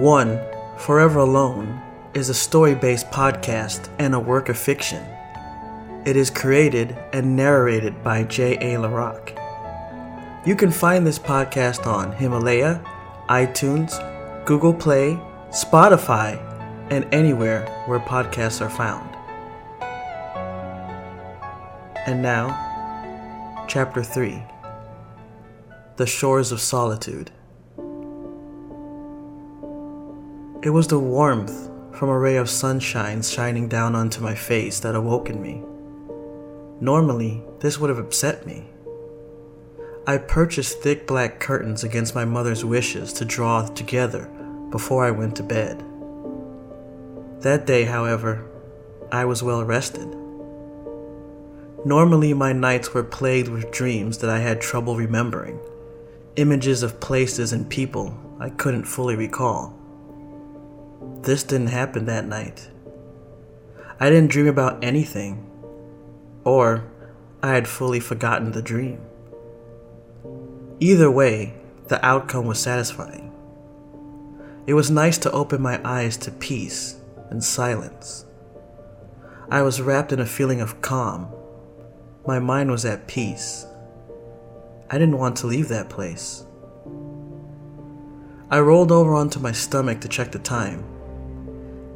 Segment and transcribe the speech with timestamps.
[0.00, 0.40] One,
[0.78, 1.78] Forever Alone,
[2.14, 5.04] is a story based podcast and a work of fiction.
[6.06, 8.76] It is created and narrated by J.A.
[8.78, 9.36] LaRock.
[10.46, 12.82] You can find this podcast on Himalaya,
[13.28, 13.92] iTunes,
[14.46, 16.40] Google Play, Spotify,
[16.90, 19.14] and anywhere where podcasts are found.
[22.06, 24.42] And now, Chapter 3
[25.96, 27.32] The Shores of Solitude.
[30.62, 34.94] It was the warmth from a ray of sunshine shining down onto my face that
[34.94, 35.62] awoken me.
[36.82, 38.66] Normally, this would have upset me.
[40.06, 44.30] I purchased thick black curtains against my mother's wishes to draw together
[44.68, 45.82] before I went to bed.
[47.40, 48.46] That day, however,
[49.10, 50.14] I was well rested.
[51.86, 55.58] Normally, my nights were plagued with dreams that I had trouble remembering,
[56.36, 59.79] images of places and people I couldn't fully recall.
[61.22, 62.68] This didn't happen that night.
[63.98, 65.46] I didn't dream about anything,
[66.44, 66.84] or
[67.42, 69.00] I had fully forgotten the dream.
[70.78, 71.54] Either way,
[71.88, 73.32] the outcome was satisfying.
[74.66, 76.96] It was nice to open my eyes to peace
[77.30, 78.24] and silence.
[79.50, 81.28] I was wrapped in a feeling of calm.
[82.26, 83.66] My mind was at peace.
[84.90, 86.44] I didn't want to leave that place.
[88.52, 90.84] I rolled over onto my stomach to check the time.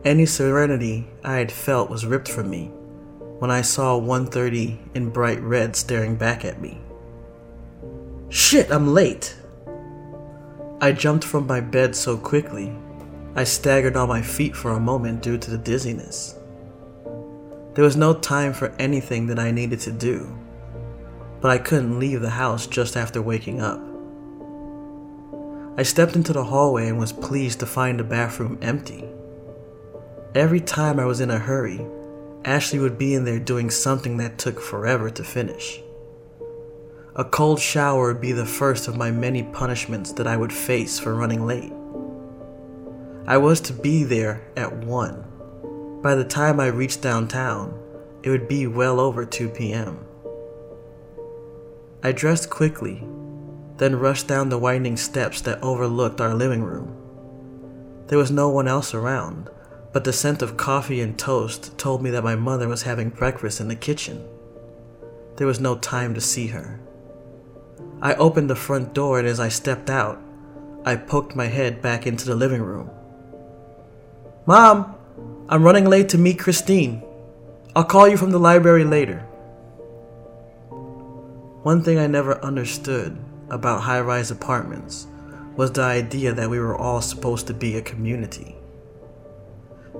[0.05, 2.67] Any serenity I had felt was ripped from me
[3.41, 6.81] when I saw 130 in bright red staring back at me.
[8.29, 9.37] Shit, I'm late!
[10.81, 12.73] I jumped from my bed so quickly,
[13.35, 16.37] I staggered on my feet for a moment due to the dizziness.
[17.75, 20.39] There was no time for anything that I needed to do,
[21.41, 23.81] but I couldn't leave the house just after waking up.
[25.77, 29.05] I stepped into the hallway and was pleased to find the bathroom empty.
[30.35, 31.85] Every time I was in a hurry,
[32.45, 35.81] Ashley would be in there doing something that took forever to finish.
[37.17, 40.99] A cold shower would be the first of my many punishments that I would face
[40.99, 41.73] for running late.
[43.27, 46.01] I was to be there at 1.
[46.03, 47.81] By the time I reached downtown,
[48.23, 50.05] it would be well over 2 p.m.
[52.03, 53.03] I dressed quickly,
[53.77, 56.97] then rushed down the winding steps that overlooked our living room.
[58.07, 59.51] There was no one else around,
[59.93, 63.61] but the scent of coffee and toast told me that my mother was having breakfast
[63.61, 64.25] in the kitchen.
[65.37, 66.81] There was no time to see her.
[68.01, 70.21] I opened the front door, and as I stepped out,
[70.85, 72.91] I poked my head back into the living room.
[74.47, 74.95] Mom,
[75.49, 77.03] I'm running late to meet Christine.
[77.75, 79.21] I'll call you from the library later.
[81.63, 83.17] One thing I never understood
[83.51, 85.07] about high rise apartments
[85.57, 88.57] was the idea that we were all supposed to be a community.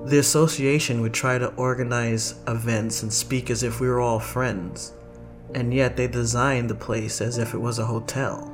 [0.05, 4.93] The association would try to organize events and speak as if we were all friends,
[5.53, 8.51] and yet they designed the place as if it was a hotel.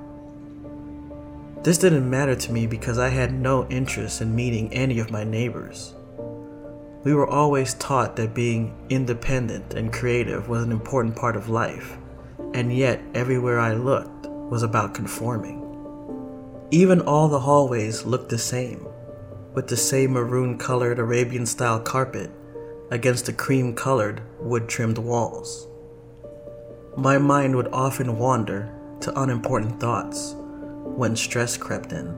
[1.63, 5.23] This didn't matter to me because I had no interest in meeting any of my
[5.23, 5.93] neighbors.
[7.03, 11.97] We were always taught that being independent and creative was an important part of life,
[12.53, 14.10] and yet everywhere I looked
[14.51, 15.57] was about conforming.
[16.69, 18.85] Even all the hallways looked the same
[19.53, 22.29] with the same maroon colored Arabian style carpet
[22.91, 25.67] against the cream colored wood trimmed walls.
[26.97, 32.13] My mind would often wander to unimportant thoughts when stress crept in.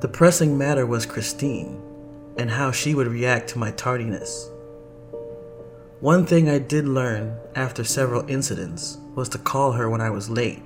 [0.00, 1.80] The pressing matter was Christine
[2.38, 4.48] and how she would react to my tardiness.
[6.00, 10.30] One thing I did learn after several incidents was to call her when I was
[10.30, 10.62] late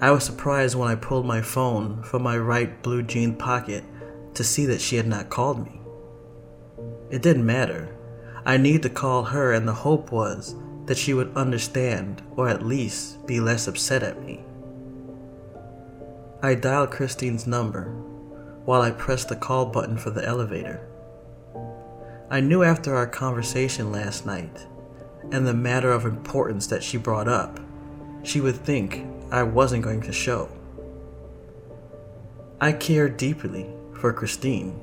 [0.00, 3.82] I was surprised when I pulled my phone from my right blue jean pocket
[4.34, 5.80] to see that she had not called me.
[7.10, 7.96] It didn't matter.
[8.46, 10.54] I needed to call her, and the hope was
[10.86, 14.44] that she would understand or at least be less upset at me.
[16.42, 17.90] I dialed Christine's number
[18.64, 20.86] while I pressed the call button for the elevator.
[22.30, 24.66] I knew after our conversation last night
[25.32, 27.58] and the matter of importance that she brought up,
[28.22, 30.50] she would think I wasn't going to show.
[32.60, 34.78] I care deeply for Christine,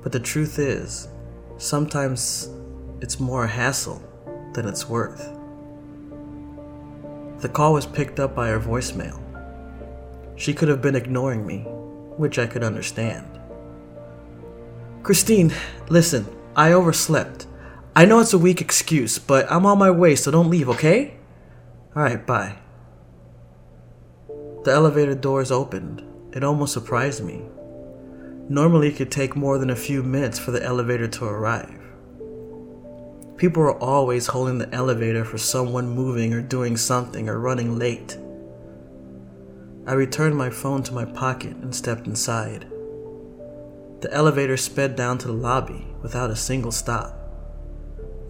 [0.00, 1.08] but the truth is,
[1.56, 2.50] sometimes
[3.00, 4.00] it's more a hassle
[4.52, 5.28] than it's worth.
[7.38, 9.20] The call was picked up by her voicemail.
[10.36, 11.62] She could have been ignoring me,
[12.16, 13.26] which I could understand.
[15.02, 15.52] Christine,
[15.88, 16.24] listen,
[16.56, 17.46] I overslept.
[17.96, 21.16] I know it's a weak excuse, but I'm on my way, so don't leave, okay?
[21.96, 22.58] Alright, bye.
[24.64, 26.02] The elevator doors opened,
[26.32, 27.42] it almost surprised me.
[28.48, 31.80] Normally, it could take more than a few minutes for the elevator to arrive.
[33.36, 38.16] People were always holding the elevator for someone moving or doing something or running late.
[39.86, 42.66] I returned my phone to my pocket and stepped inside.
[44.04, 47.16] The elevator sped down to the lobby without a single stop.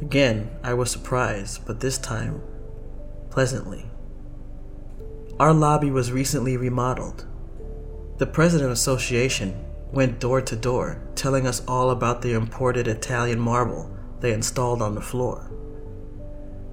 [0.01, 2.43] Again, I was surprised, but this time,
[3.29, 3.87] pleasantly.
[5.41, 7.27] Our lobby was recently remodeled.
[8.19, 13.91] The President Association went door to door telling us all about the imported Italian marble
[14.21, 15.51] they installed on the floor.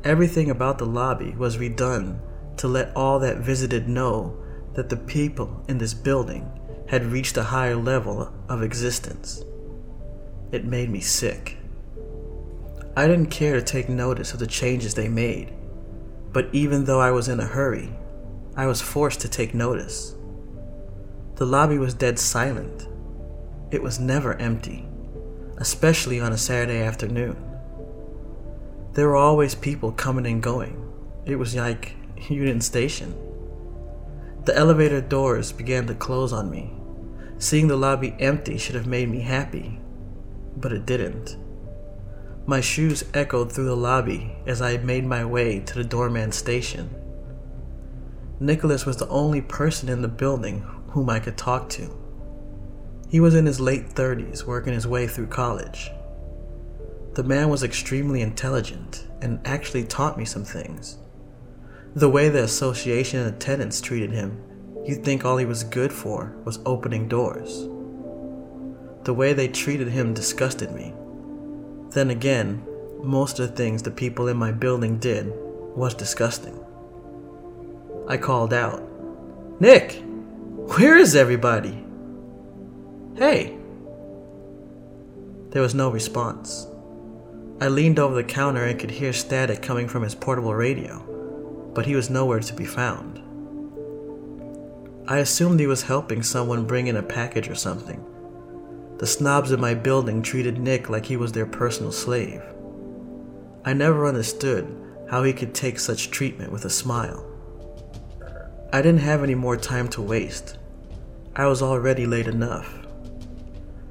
[0.04, 2.20] Everything about the lobby was redone
[2.58, 4.38] to let all that visited know
[4.76, 6.48] that the people in this building
[6.92, 9.46] had reached a higher level of existence.
[10.52, 11.56] It made me sick.
[12.98, 15.54] I didn't care to take notice of the changes they made,
[16.34, 17.94] but even though I was in a hurry,
[18.58, 20.16] I was forced to take notice.
[21.36, 22.90] The lobby was dead silent.
[23.72, 24.86] It was never empty,
[25.60, 27.38] especially on a Saturday afternoon.
[28.92, 30.92] There were always people coming and going.
[31.26, 31.96] It was like
[32.30, 33.16] Union Station.
[34.44, 36.74] The elevator doors began to close on me.
[37.42, 39.80] Seeing the lobby empty should have made me happy,
[40.56, 41.38] but it didn't.
[42.46, 46.94] My shoes echoed through the lobby as I made my way to the doorman station.
[48.40, 50.60] Nicholas was the only person in the building
[50.90, 51.90] whom I could talk to.
[53.10, 55.90] He was in his late 30s, working his way through college.
[57.16, 61.00] The man was extremely intelligent and actually taught me some things.
[61.96, 64.44] The way the association attendants treated him,
[64.86, 67.68] you'd think all he was good for was opening doors.
[69.04, 70.94] The way they treated him disgusted me.
[71.92, 72.66] Then again,
[73.04, 75.32] most of the things the people in my building did
[75.76, 76.58] was disgusting.
[78.08, 78.84] I called out,
[79.60, 80.02] Nick,
[80.78, 81.84] where is everybody?
[83.16, 83.58] Hey!
[85.50, 86.68] There was no response.
[87.60, 91.00] I leaned over the counter and could hear static coming from his portable radio,
[91.74, 93.22] but he was nowhere to be found.
[95.12, 98.02] I assumed he was helping someone bring in a package or something,
[98.98, 102.42] the snobs in my building treated Nick like he was their personal slave.
[103.66, 104.74] I never understood
[105.10, 107.30] how he could take such treatment with a smile.
[108.72, 110.58] I didn't have any more time to waste.
[111.36, 112.74] I was already late enough.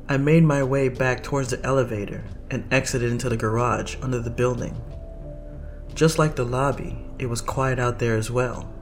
[0.08, 4.30] I made my way back towards the elevator and exited into the garage under the
[4.30, 4.74] building.
[5.94, 8.72] Just like the lobby, it was quiet out there as well.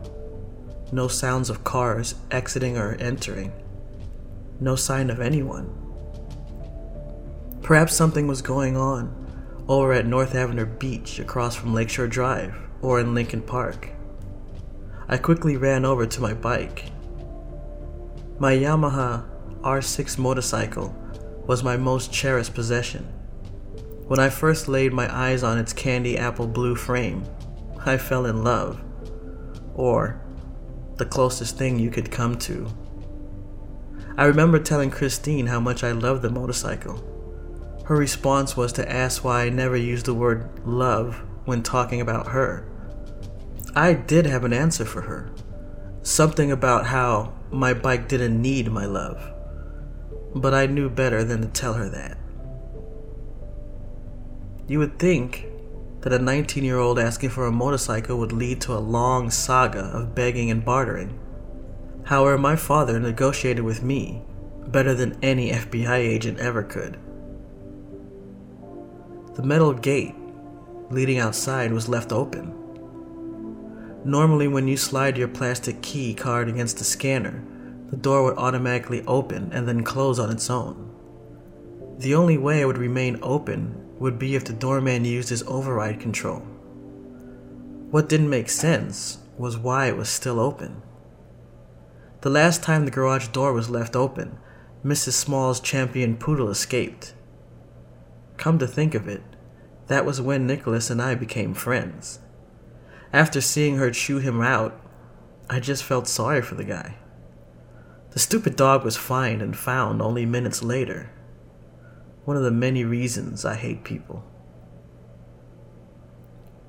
[0.90, 3.52] No sounds of cars exiting or entering.
[4.58, 5.70] No sign of anyone.
[7.62, 9.14] Perhaps something was going on
[9.68, 13.90] over at North Avenue Beach across from Lakeshore Drive or in Lincoln Park.
[15.08, 16.86] I quickly ran over to my bike.
[18.38, 19.26] My Yamaha
[19.60, 20.94] R6 motorcycle
[21.46, 23.04] was my most cherished possession.
[24.06, 27.24] When I first laid my eyes on its candy apple blue frame,
[27.84, 28.82] I fell in love.
[29.74, 30.22] Or
[30.98, 32.68] the closest thing you could come to.
[34.16, 37.04] I remember telling Christine how much I loved the motorcycle.
[37.84, 42.28] Her response was to ask why I never used the word love when talking about
[42.28, 42.66] her.
[43.74, 45.30] I did have an answer for her.
[46.02, 49.32] Something about how my bike didn't need my love.
[50.34, 52.18] But I knew better than to tell her that.
[54.66, 55.46] You would think
[56.00, 59.80] that a 19 year old asking for a motorcycle would lead to a long saga
[59.80, 61.18] of begging and bartering.
[62.04, 64.22] However, my father negotiated with me
[64.68, 66.98] better than any FBI agent ever could.
[69.34, 70.14] The metal gate
[70.90, 72.54] leading outside was left open.
[74.04, 77.44] Normally, when you slide your plastic key card against the scanner,
[77.90, 80.90] the door would automatically open and then close on its own.
[81.98, 86.00] The only way it would remain open would be if the doorman used his override
[86.00, 86.40] control.
[87.90, 90.82] What didn't make sense was why it was still open.
[92.20, 94.38] The last time the garage door was left open,
[94.84, 95.12] Mrs.
[95.12, 97.14] Small's champion poodle escaped.
[98.36, 99.22] Come to think of it,
[99.86, 102.20] that was when Nicholas and I became friends.
[103.12, 104.80] After seeing her chew him out,
[105.48, 106.96] I just felt sorry for the guy.
[108.10, 111.10] The stupid dog was fined and found only minutes later.
[112.28, 114.22] One of the many reasons I hate people.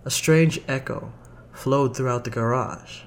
[0.05, 1.11] A strange echo
[1.51, 3.01] flowed throughout the garage.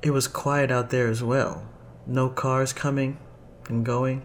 [0.00, 1.68] It was quiet out there as well.
[2.06, 3.18] No cars coming
[3.68, 4.22] and going.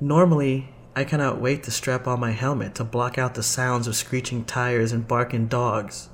[0.00, 3.94] Normally, I cannot wait to strap on my helmet to block out the sounds of
[3.94, 6.08] screeching tires and barking dogs.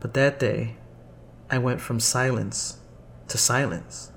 [0.00, 0.76] But that day,
[1.48, 2.76] I went from silence
[3.28, 4.12] to silence.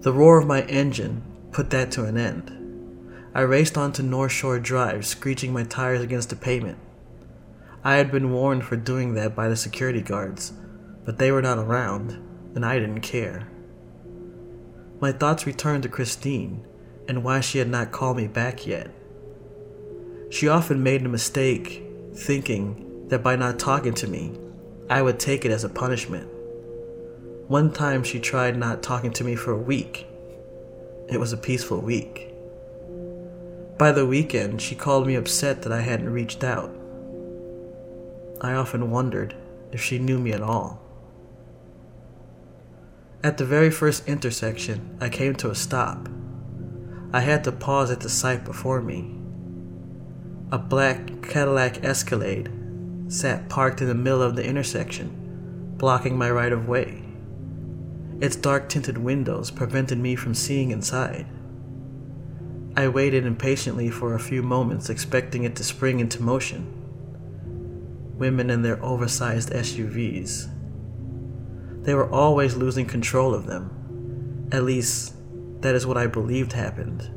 [0.00, 1.24] The roar of my engine
[1.54, 2.50] put that to an end.
[3.32, 6.78] I raced onto North Shore Drive, screeching my tires against the pavement.
[7.84, 10.52] I had been warned for doing that by the security guards,
[11.04, 12.10] but they were not around,
[12.56, 13.46] and I didn't care.
[15.00, 16.66] My thoughts returned to Christine
[17.06, 18.90] and why she had not called me back yet.
[20.30, 21.84] She often made the mistake
[22.14, 24.36] thinking that by not talking to me,
[24.90, 26.28] I would take it as a punishment.
[27.46, 30.08] One time she tried not talking to me for a week.
[31.08, 32.32] It was a peaceful week.
[33.78, 36.74] By the weekend, she called me upset that I hadn't reached out.
[38.40, 39.34] I often wondered
[39.72, 40.80] if she knew me at all.
[43.22, 46.08] At the very first intersection, I came to a stop.
[47.12, 49.14] I had to pause at the sight before me.
[50.50, 52.50] A black Cadillac Escalade
[53.08, 57.03] sat parked in the middle of the intersection, blocking my right of way.
[58.24, 61.26] Its dark tinted windows prevented me from seeing inside.
[62.74, 66.66] I waited impatiently for a few moments, expecting it to spring into motion.
[68.16, 70.48] Women in their oversized SUVs.
[71.82, 74.48] They were always losing control of them.
[74.50, 75.14] At least,
[75.60, 77.10] that is what I believed happened.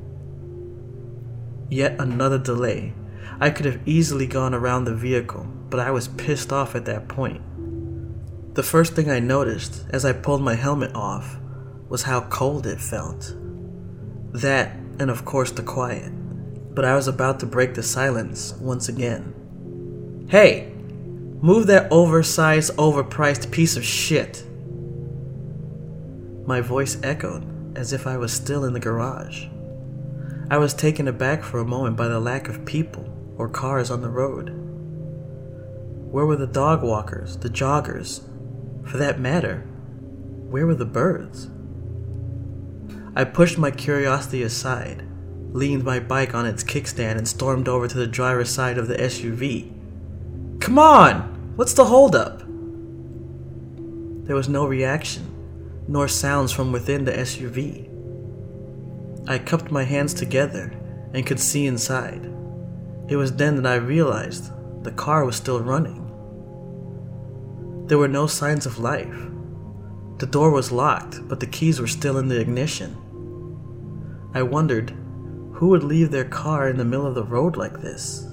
[1.69, 2.93] Yet another delay.
[3.39, 7.07] I could have easily gone around the vehicle, but I was pissed off at that
[7.07, 7.41] point.
[8.57, 11.37] The first thing I noticed as I pulled my helmet off
[11.89, 13.35] was how cold it felt.
[14.31, 16.11] That, and of course, the quiet.
[16.73, 20.25] But I was about to break the silence once again.
[20.31, 20.73] Hey!
[21.39, 24.43] Move that oversized, overpriced piece of shit!
[26.47, 29.45] My voice echoed as if I was still in the garage.
[30.49, 34.01] I was taken aback for a moment by the lack of people or cars on
[34.01, 34.49] the road.
[36.09, 38.21] Where were the dog walkers, the joggers,
[38.88, 39.62] for that matter,
[40.50, 41.50] where were the birds?
[43.15, 45.03] I pushed my curiosity aside,
[45.51, 48.96] leaned my bike on its kickstand, and stormed over to the driver's side of the
[48.96, 49.72] SUV.
[50.62, 51.53] Come on!
[51.56, 52.39] What's the holdup?
[54.27, 55.25] There was no reaction,
[55.88, 57.89] nor sounds from within the SUV.
[59.27, 60.74] I cupped my hands together
[61.13, 62.32] and could see inside.
[63.10, 64.51] It was then that I realized
[64.84, 66.06] the car was still running.
[67.88, 69.17] There were no signs of life.
[70.17, 72.98] The door was locked, but the keys were still in the ignition.
[74.34, 74.94] I wondered
[75.53, 78.27] who would leave their car in the middle of the road like this?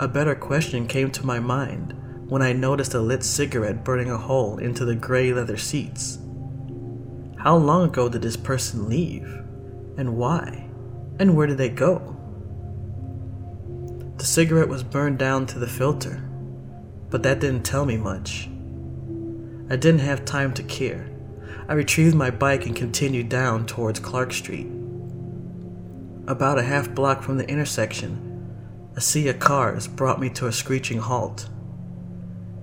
[0.00, 1.94] A better question came to my mind
[2.28, 6.18] when I noticed a lit cigarette burning a hole into the gray leather seats.
[7.36, 9.26] How long ago did this person leave?
[9.96, 10.68] And why?
[11.20, 12.16] And where did they go?
[14.16, 16.28] The cigarette was burned down to the filter
[17.14, 18.48] but that didn't tell me much.
[19.70, 21.08] I didn't have time to care.
[21.68, 24.66] I retrieved my bike and continued down towards Clark Street.
[26.26, 30.52] About a half block from the intersection, a sea of cars brought me to a
[30.52, 31.48] screeching halt.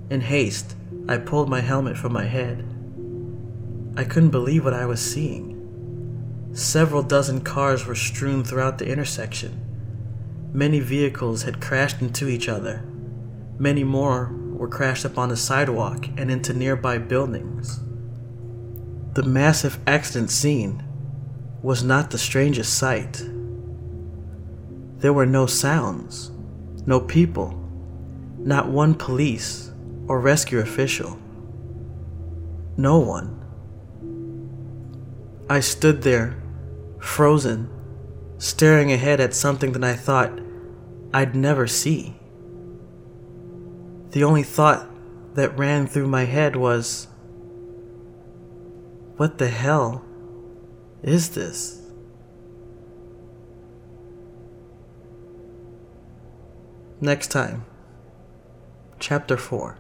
[0.10, 0.76] In haste,
[1.08, 2.66] I pulled my helmet from my head.
[3.96, 6.52] I couldn't believe what I was seeing.
[6.52, 9.62] Several dozen cars were strewn throughout the intersection.
[10.52, 12.84] Many vehicles had crashed into each other.
[13.58, 17.80] Many more were crashed upon the sidewalk and into nearby buildings.
[19.16, 20.84] The massive accident scene
[21.64, 23.24] was not the strangest sight.
[25.00, 26.30] There were no sounds,
[26.86, 27.60] no people,
[28.38, 29.72] not one police
[30.08, 31.18] or rescue official.
[32.78, 33.42] No one.
[35.50, 36.40] I stood there,
[37.00, 37.68] frozen,
[38.38, 40.40] staring ahead at something that I thought
[41.16, 42.21] I'd never see.
[44.12, 44.88] The only thought
[45.36, 47.08] that ran through my head was,
[49.16, 50.04] What the hell
[51.02, 51.82] is this?
[57.00, 57.66] Next time,
[59.00, 59.78] Chapter 4